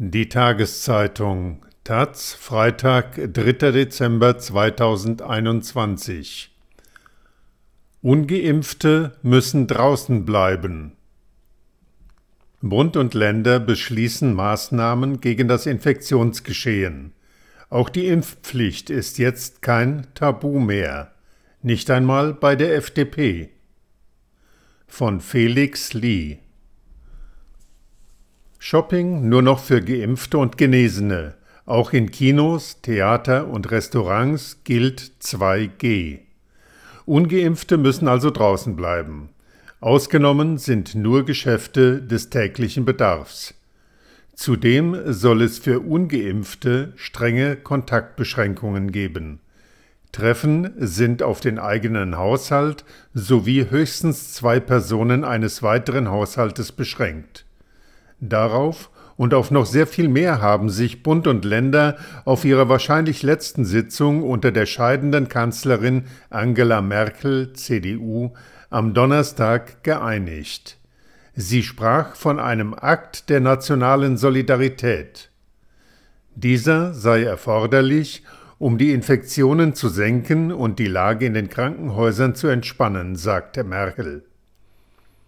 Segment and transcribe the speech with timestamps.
[0.00, 3.72] Die Tageszeitung Taz, Freitag, 3.
[3.72, 6.56] Dezember 2021.
[8.00, 10.92] Ungeimpfte müssen draußen bleiben.
[12.60, 17.12] Bund und Länder beschließen Maßnahmen gegen das Infektionsgeschehen.
[17.68, 21.10] Auch die Impfpflicht ist jetzt kein Tabu mehr,
[21.60, 23.50] nicht einmal bei der FDP.
[24.86, 26.38] Von Felix Lee
[28.70, 31.32] Shopping nur noch für Geimpfte und Genesene.
[31.64, 36.18] Auch in Kinos, Theater und Restaurants gilt 2G.
[37.06, 39.30] Ungeimpfte müssen also draußen bleiben.
[39.80, 43.54] Ausgenommen sind nur Geschäfte des täglichen Bedarfs.
[44.34, 49.40] Zudem soll es für ungeimpfte strenge Kontaktbeschränkungen geben.
[50.12, 57.46] Treffen sind auf den eigenen Haushalt sowie höchstens zwei Personen eines weiteren Haushaltes beschränkt.
[58.20, 63.22] Darauf und auf noch sehr viel mehr haben sich Bund und Länder auf ihrer wahrscheinlich
[63.22, 68.32] letzten Sitzung unter der scheidenden Kanzlerin Angela Merkel, CDU,
[68.70, 70.78] am Donnerstag geeinigt.
[71.34, 75.30] Sie sprach von einem Akt der nationalen Solidarität.
[76.34, 78.22] Dieser sei erforderlich,
[78.58, 84.27] um die Infektionen zu senken und die Lage in den Krankenhäusern zu entspannen, sagte Merkel.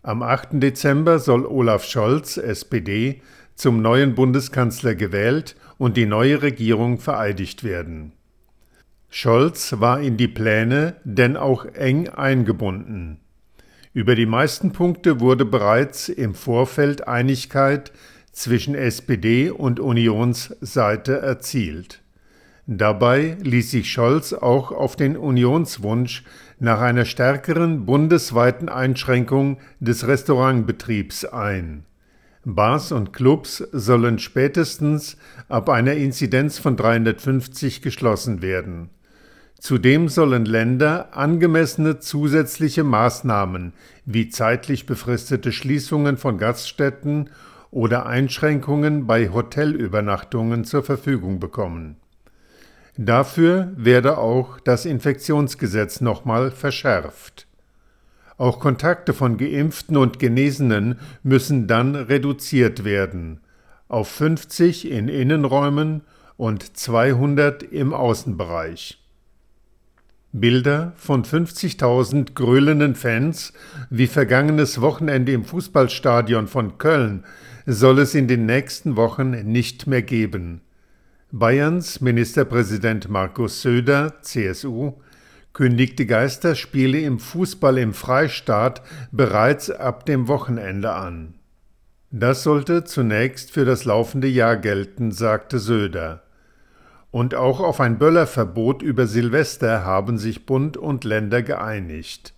[0.02, 0.62] Am 8.
[0.62, 3.20] Dezember soll Olaf Scholz, SPD,
[3.54, 8.12] zum neuen Bundeskanzler gewählt und die neue Regierung vereidigt werden.
[9.10, 13.18] Scholz war in die Pläne denn auch eng eingebunden.
[13.92, 17.92] Über die meisten Punkte wurde bereits im Vorfeld Einigkeit
[18.32, 22.00] zwischen SPD und Unionsseite erzielt.
[22.66, 26.22] Dabei ließ sich Scholz auch auf den Unionswunsch
[26.60, 31.84] nach einer stärkeren bundesweiten Einschränkung des Restaurantbetriebs ein.
[32.44, 35.16] Bars und Clubs sollen spätestens
[35.48, 38.90] ab einer Inzidenz von 350 geschlossen werden.
[39.58, 43.72] Zudem sollen Länder angemessene zusätzliche Maßnahmen
[44.04, 47.30] wie zeitlich befristete Schließungen von Gaststätten
[47.70, 51.96] oder Einschränkungen bei Hotelübernachtungen zur Verfügung bekommen
[53.02, 57.46] Dafür werde auch das Infektionsgesetz nochmal verschärft.
[58.36, 63.40] Auch Kontakte von Geimpften und Genesenen müssen dann reduziert werden
[63.88, 66.02] auf 50 in Innenräumen
[66.36, 69.02] und 200 im Außenbereich.
[70.32, 73.54] Bilder von 50.000 grölenden Fans
[73.88, 77.24] wie vergangenes Wochenende im Fußballstadion von Köln
[77.64, 80.60] soll es in den nächsten Wochen nicht mehr geben.
[81.32, 84.94] Bayerns Ministerpräsident Markus Söder, CSU,
[85.52, 88.82] kündigte Geisterspiele im Fußball im Freistaat
[89.12, 91.34] bereits ab dem Wochenende an.
[92.10, 96.24] Das sollte zunächst für das laufende Jahr gelten, sagte Söder.
[97.12, 102.34] Und auch auf ein Böllerverbot über Silvester haben sich Bund und Länder geeinigt.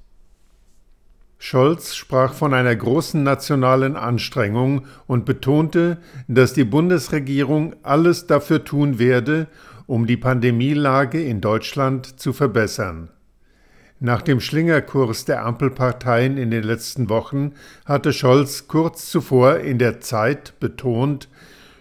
[1.44, 5.98] Scholz sprach von einer großen nationalen Anstrengung und betonte,
[6.28, 9.48] dass die Bundesregierung alles dafür tun werde,
[9.88, 13.08] um die Pandemielage in Deutschland zu verbessern.
[13.98, 17.54] Nach dem Schlingerkurs der Ampelparteien in den letzten Wochen
[17.84, 21.28] hatte Scholz kurz zuvor in der Zeit betont,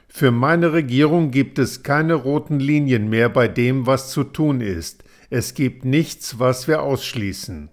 [0.08, 5.04] für meine Regierung gibt es keine roten Linien mehr bei dem, was zu tun ist.
[5.30, 7.70] Es gibt nichts, was wir ausschließen.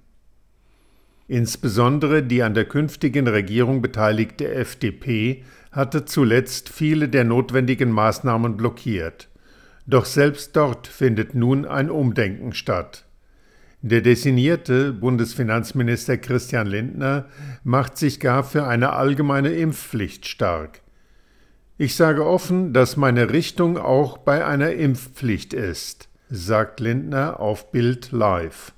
[1.29, 9.29] Insbesondere die an der künftigen Regierung beteiligte FDP hatte zuletzt viele der notwendigen Maßnahmen blockiert.
[9.87, 13.05] Doch selbst dort findet nun ein Umdenken statt.
[13.83, 17.27] Der designierte Bundesfinanzminister Christian Lindner
[17.63, 20.81] macht sich gar für eine allgemeine Impfpflicht stark.
[21.77, 28.13] Ich sage offen, dass meine Richtung auch bei einer Impfpflicht ist, sagt Lindner auf Bild
[28.13, 28.73] Live.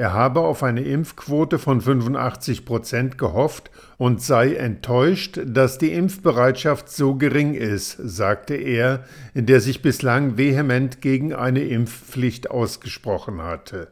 [0.00, 6.88] Er habe auf eine Impfquote von 85 Prozent gehofft und sei enttäuscht, dass die Impfbereitschaft
[6.88, 9.04] so gering ist, sagte er,
[9.34, 13.88] der sich bislang vehement gegen eine Impfpflicht ausgesprochen hatte.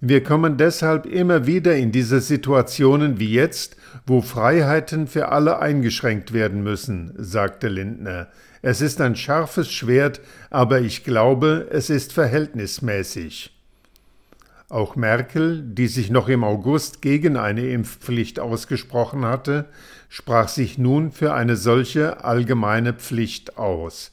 [0.00, 3.76] Wir kommen deshalb immer wieder in diese Situationen wie jetzt,
[4.06, 8.28] wo Freiheiten für alle eingeschränkt werden müssen, sagte Lindner.
[8.62, 13.52] Es ist ein scharfes Schwert, aber ich glaube, es ist verhältnismäßig.
[14.72, 19.66] Auch Merkel, die sich noch im August gegen eine Impfpflicht ausgesprochen hatte,
[20.08, 24.12] sprach sich nun für eine solche allgemeine Pflicht aus.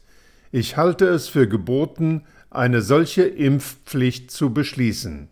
[0.51, 5.29] Ich halte es für geboten, eine solche Impfpflicht zu beschließen.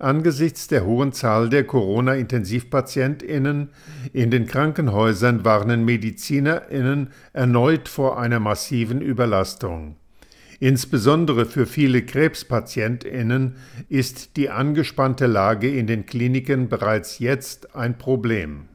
[0.00, 3.68] Angesichts der hohen Zahl der Corona-Intensivpatientinnen
[4.12, 9.94] in den Krankenhäusern warnen Medizinerinnen erneut vor einer massiven Überlastung.
[10.58, 13.56] Insbesondere für viele Krebspatientinnen
[13.88, 18.68] ist die angespannte Lage in den Kliniken bereits jetzt ein Problem.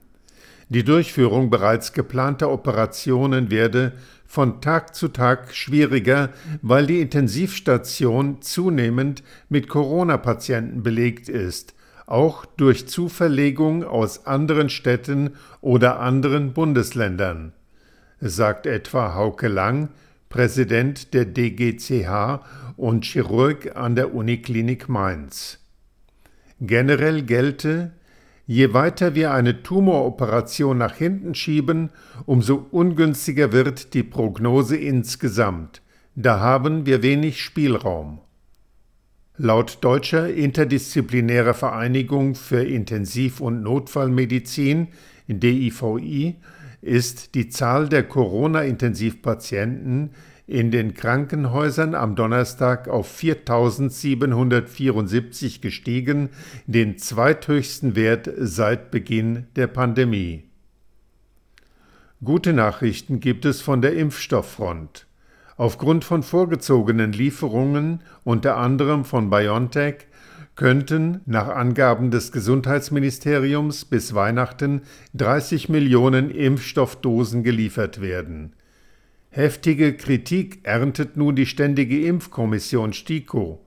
[0.70, 3.94] Die Durchführung bereits geplanter Operationen werde
[4.26, 6.30] von Tag zu Tag schwieriger,
[6.62, 11.74] weil die Intensivstation zunehmend mit Corona-Patienten belegt ist,
[12.06, 17.52] auch durch Zuverlegung aus anderen Städten oder anderen Bundesländern,
[18.22, 19.90] sagt etwa Hauke Lang,
[20.32, 22.40] Präsident der DGCH
[22.78, 25.60] und Chirurg an der Uniklinik Mainz.
[26.60, 27.92] Generell gelte,
[28.48, 31.90] Je weiter wir eine Tumoroperation nach hinten schieben,
[32.26, 35.82] umso ungünstiger wird die Prognose insgesamt.
[36.16, 38.20] Da haben wir wenig Spielraum.
[39.38, 44.90] Laut Deutscher Interdisziplinärer Vereinigung für Intensiv- und Notfallmedizin
[45.28, 46.36] DIVI
[46.82, 50.12] ist die Zahl der Corona-Intensivpatienten
[50.48, 56.30] in den Krankenhäusern am Donnerstag auf 4.774 gestiegen,
[56.66, 60.44] den zweithöchsten Wert seit Beginn der Pandemie.
[62.24, 65.08] Gute Nachrichten gibt es von der Impfstofffront.
[65.58, 70.08] Aufgrund von vorgezogenen Lieferungen, unter anderem von BioNTech,
[70.56, 74.82] könnten nach Angaben des Gesundheitsministeriums bis Weihnachten
[75.14, 78.54] 30 Millionen Impfstoffdosen geliefert werden.
[79.30, 83.64] Heftige Kritik erntet nun die Ständige Impfkommission STIKO.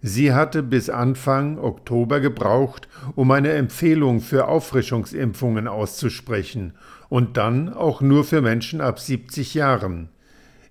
[0.00, 6.74] Sie hatte bis Anfang Oktober gebraucht, um eine Empfehlung für Auffrischungsimpfungen auszusprechen
[7.08, 10.08] und dann auch nur für Menschen ab 70 Jahren.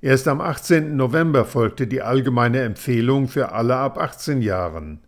[0.01, 0.95] Erst am 18.
[0.95, 4.99] November folgte die allgemeine Empfehlung für alle ab 18 Jahren.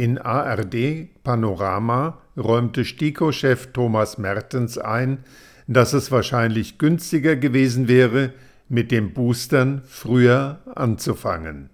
[0.00, 5.18] In ARD Panorama räumte STIKO-Chef Thomas Mertens ein,
[5.66, 8.32] dass es wahrscheinlich günstiger gewesen wäre,
[8.70, 11.68] mit dem Boostern früher anzufangen.